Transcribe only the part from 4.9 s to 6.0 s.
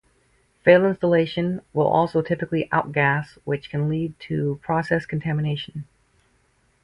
contamination.